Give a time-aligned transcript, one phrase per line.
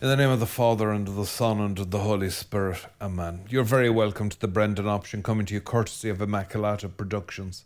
[0.00, 2.86] In the name of the Father, and of the Son, and of the Holy Spirit.
[3.00, 3.40] Amen.
[3.48, 7.64] You're very welcome to the Brendan Option, coming to you courtesy of Immaculata Productions.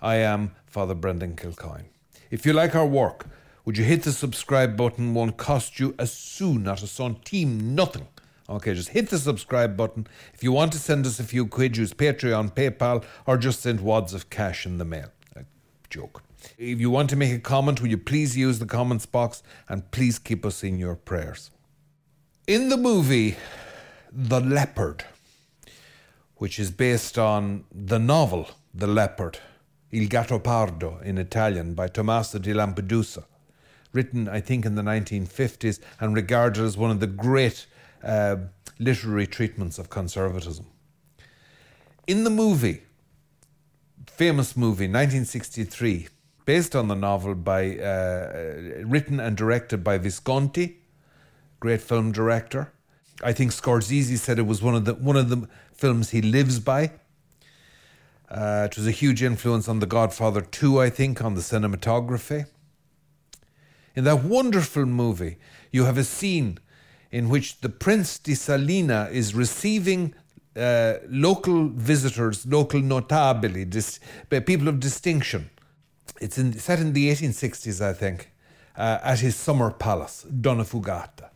[0.00, 1.84] I am Father Brendan Kilcoyne.
[2.30, 3.26] If you like our work,
[3.66, 5.12] would you hit the subscribe button?
[5.12, 8.08] Won't cost you a sou, not a centime, nothing.
[8.48, 10.06] Okay, just hit the subscribe button.
[10.32, 13.82] If you want to send us a few quid, use Patreon, PayPal, or just send
[13.82, 15.10] wads of cash in the mail.
[15.36, 15.44] A
[15.90, 16.22] joke.
[16.56, 19.90] If you want to make a comment, will you please use the comments box and
[19.90, 21.50] please keep us in your prayers.
[22.46, 23.36] In the movie
[24.12, 25.02] The Leopard,
[26.36, 29.38] which is based on the novel The Leopard,
[29.90, 33.24] Il Gattopardo in Italian by Tommaso di Lampedusa,
[33.94, 37.64] written, I think, in the 1950s and regarded as one of the great
[38.02, 38.36] uh,
[38.78, 40.66] literary treatments of conservatism.
[42.06, 42.82] In the movie,
[44.06, 46.08] famous movie, 1963,
[46.44, 50.82] based on the novel by, uh, written and directed by Visconti,
[51.64, 52.70] great film director.
[53.22, 56.60] I think Scorsese said it was one of the one of the films he lives
[56.60, 56.90] by.
[58.30, 62.44] Uh, it was a huge influence on The Godfather 2, I think, on the cinematography.
[63.96, 65.36] In that wonderful movie,
[65.72, 66.58] you have a scene
[67.10, 70.14] in which the Prince di Salina is receiving
[70.56, 74.00] uh, local visitors, local notabili, dis-
[74.44, 75.48] people of distinction.
[76.20, 78.32] It's in, set in the 1860s, I think,
[78.76, 81.30] uh, at his summer palace, Donnafugata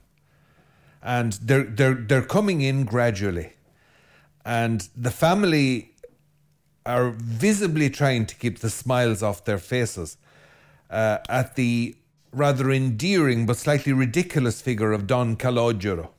[1.02, 3.52] and they're they're they're coming in gradually,
[4.44, 5.94] and the family
[6.86, 10.16] are visibly trying to keep the smiles off their faces
[10.90, 11.94] uh, at the
[12.32, 16.10] rather endearing but slightly ridiculous figure of Don Calogero.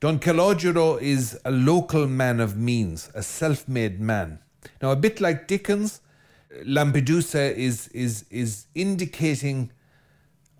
[0.00, 4.38] Don Calogero is a local man of means, a self-made man.
[4.80, 6.00] Now, a bit like Dickens,
[6.64, 9.72] Lampedusa is is is indicating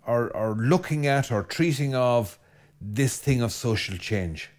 [0.05, 2.37] or, or looking at or treating of
[2.81, 4.49] this thing of social change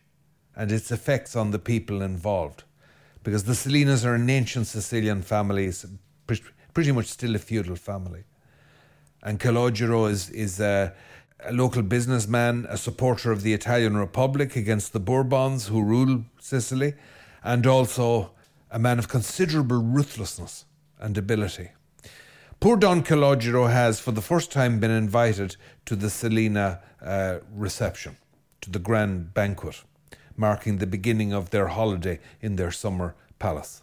[0.54, 2.64] and its effects on the people involved.
[3.22, 5.72] Because the Salinas are an ancient Sicilian family,
[6.74, 8.24] pretty much still a feudal family.
[9.22, 10.94] And Calogero is, is a,
[11.44, 16.94] a local businessman, a supporter of the Italian Republic against the Bourbons who rule Sicily,
[17.42, 18.32] and also
[18.70, 20.64] a man of considerable ruthlessness
[20.98, 21.70] and ability.
[22.60, 25.56] Poor Don Calogero has, for the first time, been invited
[25.86, 28.18] to the Salina uh, reception,
[28.60, 29.82] to the grand banquet,
[30.36, 33.80] marking the beginning of their holiday in their summer palace.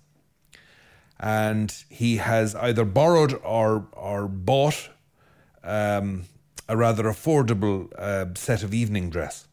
[1.19, 4.89] And he has either borrowed or, or bought
[5.63, 6.25] um,
[6.69, 9.47] a rather affordable uh, set of evening dress.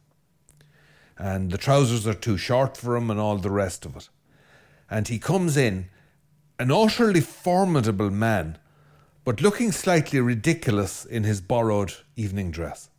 [1.16, 4.10] And the trousers are too short for him and all the rest of it.
[4.90, 5.88] And he comes in,
[6.58, 8.58] an utterly formidable man
[9.24, 12.90] but looking slightly ridiculous in his borrowed evening dress.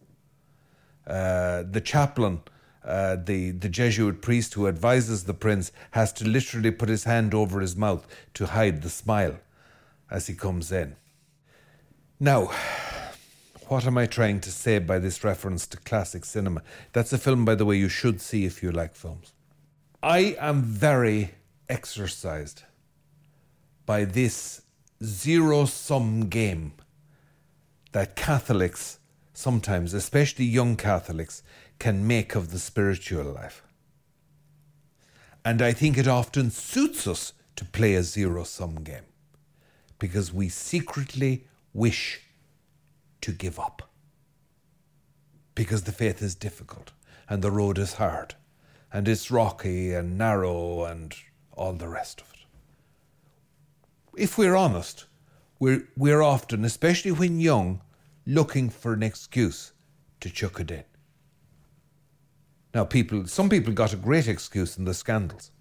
[1.06, 2.42] Uh, the chaplain,
[2.84, 7.34] uh, the, the Jesuit priest who advises the prince, has to literally put his hand
[7.34, 9.38] over his mouth to hide the smile
[10.10, 10.96] as he comes in.
[12.20, 12.52] Now,
[13.68, 16.64] what am I trying to say by this reference to classic cinema?
[16.94, 19.34] That's a film, by the way, you should see if you like films.
[20.02, 21.34] I am very
[21.68, 22.64] exercised
[23.86, 24.62] by this
[25.04, 26.74] zero sum game
[27.92, 29.00] that Catholics,
[29.34, 31.44] sometimes, especially young Catholics,
[31.80, 33.64] can make of the spiritual life.
[35.44, 39.06] And I think it often suits us to play a zero sum game
[40.00, 42.22] because we secretly wish
[43.22, 43.90] to give up.
[45.54, 46.92] Because the faith is difficult
[47.30, 48.36] and the road is hard
[48.92, 51.16] and it's rocky and narrow and
[51.54, 52.35] all the rest of it
[54.18, 55.06] if we're honest,
[55.60, 57.82] we're, we're often, especially when young,
[58.26, 59.74] looking for an excuse
[60.20, 60.84] to chuck it in.
[62.74, 65.52] Now, people, some people got a great excuse in the scandals.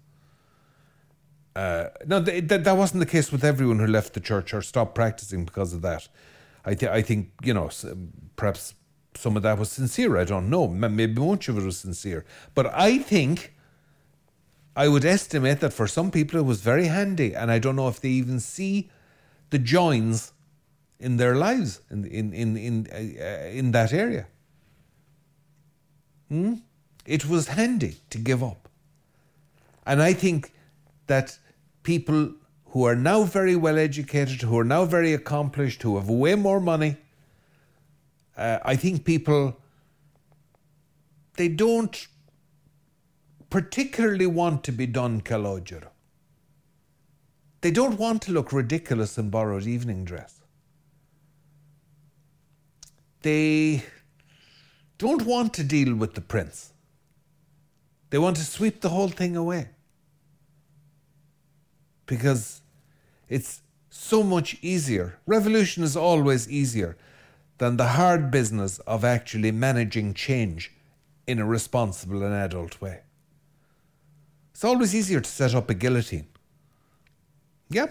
[1.55, 4.61] Uh, no, th- th- that wasn't the case with everyone who left the church or
[4.61, 6.09] stopped practicing because of that.
[6.65, 7.69] I, th- I think, you know,
[8.35, 8.73] perhaps
[9.15, 10.17] some of that was sincere.
[10.17, 10.67] I don't know.
[10.67, 12.25] Maybe much of it was sincere.
[12.53, 13.54] But I think
[14.75, 17.87] I would estimate that for some people it was very handy, and I don't know
[17.87, 18.89] if they even see
[19.49, 20.33] the joins
[20.99, 24.27] in their lives in in in in, uh, in that area.
[26.29, 26.55] Hmm?
[27.05, 28.67] It was handy to give up,
[29.85, 30.51] and I think
[31.07, 31.37] that
[31.83, 32.33] people
[32.71, 36.59] who are now very well educated, who are now very accomplished, who have way more
[36.59, 36.97] money,
[38.35, 39.55] uh, I think people
[41.35, 42.07] they don't
[43.55, 45.87] particularly want to be Don Calogero.
[47.61, 50.41] They don't want to look ridiculous in borrowed evening dress.
[53.21, 53.85] They
[54.97, 56.73] don't want to deal with the prince.
[58.09, 59.69] They want to sweep the whole thing away.
[62.07, 62.59] Because
[63.29, 65.17] it's so much easier.
[65.25, 66.97] Revolution is always easier
[67.59, 70.73] than the hard business of actually managing change
[71.25, 73.04] in a responsible and adult way.
[74.55, 76.27] It's always easier to set up a guillotine.
[77.69, 77.87] Yeah,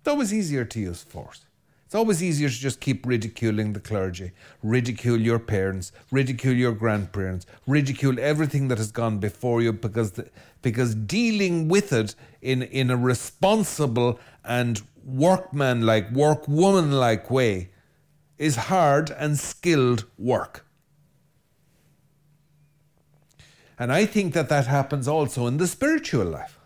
[0.00, 1.46] it's always easier to use force.
[1.86, 4.32] It's always easier to just keep ridiculing the clergy,
[4.62, 10.28] ridicule your parents, ridicule your grandparents, ridicule everything that has gone before you because the,
[10.60, 17.70] because dealing with it in, in a responsible and workman-like, workwoman-like way
[18.36, 20.66] is hard and skilled work.
[23.78, 26.58] And I think that that happens also in the spiritual life.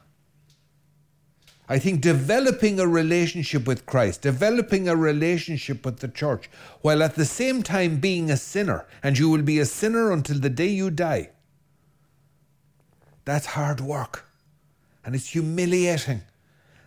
[1.68, 6.48] I think developing a relationship with Christ, developing a relationship with the church,
[6.80, 10.38] while at the same time being a sinner, and you will be a sinner until
[10.38, 11.30] the day you die,
[13.24, 14.24] that's hard work.
[15.04, 16.22] And it's humiliating.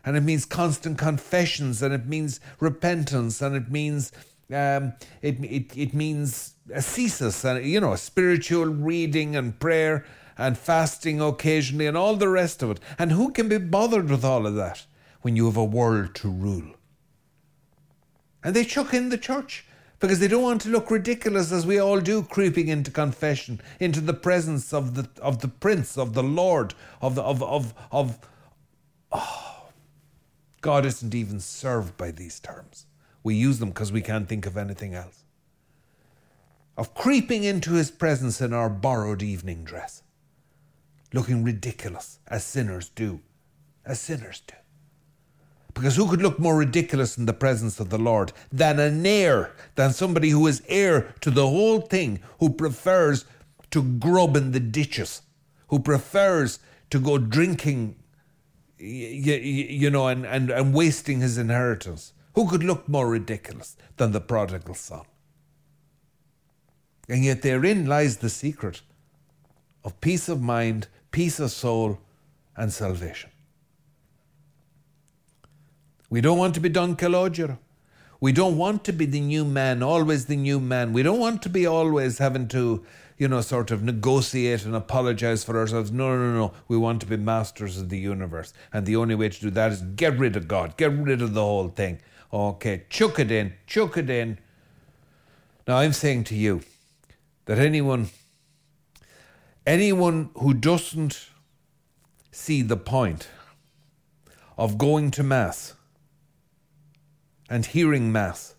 [0.06, 4.14] And it means constant confessions, and it means repentance, and it means
[4.52, 10.06] um, it, it, it means ascesis, and you know, spiritual reading and prayer
[10.38, 12.80] and fasting occasionally and all the rest of it.
[12.98, 14.86] And who can be bothered with all of that
[15.22, 16.76] when you have a world to rule?
[18.44, 19.66] And they chuck in the church
[20.00, 24.00] because they don't want to look ridiculous as we all do creeping into confession into
[24.02, 28.18] the presence of the of the prince of the lord of the of of of
[29.12, 29.68] oh,
[30.62, 32.86] god isn't even served by these terms
[33.24, 35.24] we use them because we can't think of anything else
[36.78, 40.04] of creeping into his presence in our borrowed evening dress
[41.14, 43.22] looking ridiculous, as sinners do.
[43.86, 44.56] As sinners do.
[45.74, 49.54] Because who could look more ridiculous in the presence of the Lord than an heir,
[49.76, 53.26] than somebody who is heir to the whole thing, who prefers
[53.72, 55.22] to grub in the ditches,
[55.68, 57.96] who prefers to go drinking,
[58.78, 62.14] you, you know, and, and, and wasting his inheritance?
[62.40, 65.02] Who could look more ridiculous than the prodigal son?
[67.10, 68.82] And yet therein lies the secret
[69.84, 72.00] of peace of mind peace of soul,
[72.56, 73.30] and salvation.
[76.10, 77.58] We don't want to be Don Calogero.
[78.22, 80.92] We don't want to be the new man, always the new man.
[80.92, 82.86] We don't want to be always having to,
[83.18, 85.90] you know, sort of negotiate and apologize for ourselves.
[85.92, 86.54] No, no, no.
[86.68, 88.52] We want to be masters of the universe.
[88.74, 91.34] And the only way to do that is get rid of God, get rid of
[91.34, 92.02] the whole thing.
[92.32, 94.38] Okay, chuck it in, chuck it in.
[95.68, 96.62] Now, I'm saying to you
[97.46, 98.10] that anyone
[99.66, 101.30] anyone who doesn't
[102.32, 103.28] see the point
[104.58, 105.74] of going to Mass
[107.50, 108.56] and hearing Mass,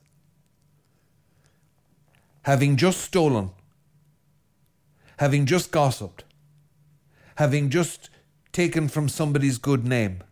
[2.43, 3.50] having just stolen,
[5.19, 6.25] having just gossiped,
[7.37, 8.11] having just
[8.52, 10.22] taken from somebody's good name,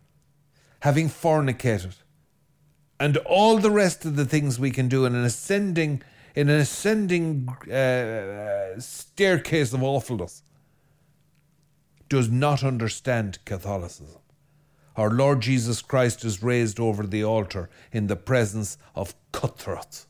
[0.81, 1.95] having fornicated,
[2.99, 6.01] and all the rest of the things we can do in an ascending
[6.35, 10.43] in an ascending uh, staircase of awfulness
[12.07, 14.21] does not understand Catholicism.
[14.95, 20.07] Our Lord Jesus Christ is raised over the altar in the presence of cutthroats,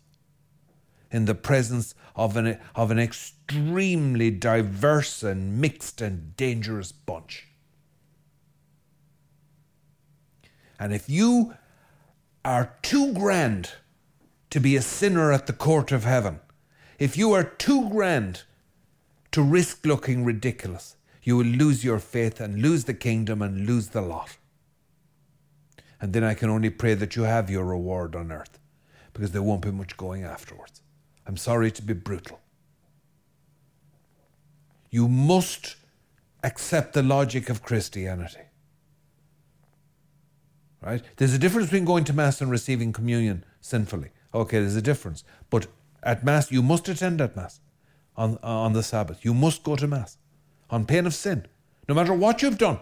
[1.12, 7.48] in the presence of an, of an extremely diverse and mixed and dangerous bunch.
[10.79, 11.53] And if you
[12.43, 13.72] are too grand
[14.50, 16.39] to be a sinner at the court of heaven,
[16.98, 18.43] if you are too grand
[19.31, 23.89] to risk looking ridiculous, you will lose your faith and lose the kingdom and lose
[23.89, 24.38] the lot.
[26.01, 28.60] And then I can only pray that you have your reward on earth
[29.13, 30.81] because there won't be much going afterwards.
[31.27, 32.39] I'm sorry to be brutal.
[34.89, 35.75] You must
[36.43, 38.49] accept the logic of Christianity.
[40.81, 41.03] Right?
[41.17, 44.09] There's a difference between going to Mass and receiving communion sinfully.
[44.33, 45.24] Okay, there's a difference.
[45.50, 45.67] But
[46.03, 47.59] at Mass, you must attend at Mass
[48.15, 49.25] on, on the Sabbath.
[49.25, 50.17] You must go to Mass
[50.69, 51.48] on pain of sin,
[51.88, 52.79] no matter what you've done.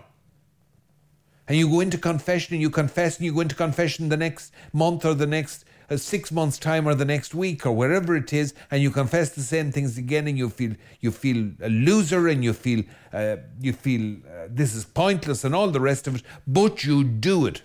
[1.47, 4.53] And you go into confession and you confess and you go into confession the next
[4.73, 8.33] month or the next uh, six months' time or the next week or wherever it
[8.33, 12.27] is, and you confess the same things again, and you feel you feel a loser
[12.27, 16.15] and you feel uh, you feel uh, this is pointless and all the rest of
[16.15, 17.61] it, but you do it.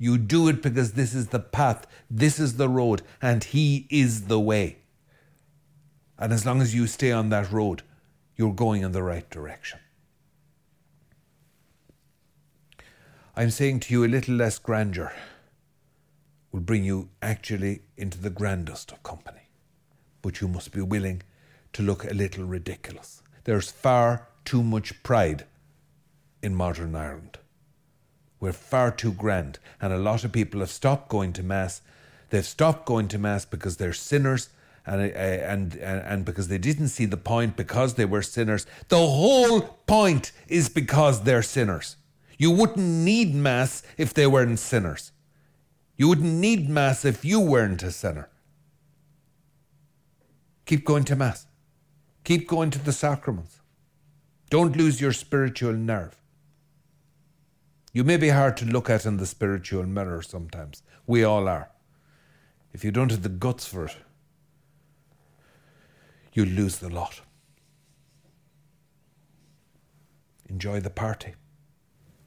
[0.00, 4.28] You do it because this is the path, this is the road, and He is
[4.28, 4.78] the way.
[6.18, 7.82] And as long as you stay on that road,
[8.34, 9.78] you're going in the right direction.
[13.36, 15.12] I'm saying to you, a little less grandeur
[16.50, 19.50] will bring you actually into the grandest of company.
[20.22, 21.22] But you must be willing
[21.74, 23.22] to look a little ridiculous.
[23.44, 25.44] There's far too much pride
[26.42, 27.36] in modern Ireland.
[28.40, 31.82] We're far too grand, and a lot of people have stopped going to Mass.
[32.30, 34.48] They've stopped going to Mass because they're sinners
[34.86, 38.66] and, uh, and, and, and because they didn't see the point because they were sinners.
[38.88, 41.96] The whole point is because they're sinners.
[42.38, 45.12] You wouldn't need Mass if they weren't sinners.
[45.98, 48.30] You wouldn't need Mass if you weren't a sinner.
[50.64, 51.46] Keep going to Mass.
[52.24, 53.60] Keep going to the sacraments.
[54.48, 56.16] Don't lose your spiritual nerve.
[57.92, 60.82] You may be hard to look at in the spiritual mirror sometimes.
[61.06, 61.70] We all are.
[62.72, 63.96] If you don't have the guts for it,
[66.32, 67.20] you lose the lot.
[70.48, 71.34] Enjoy the party.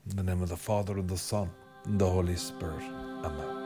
[0.09, 1.49] In the name of the Father, and the Son,
[1.85, 2.83] and the Holy Spirit.
[3.23, 3.62] Amen.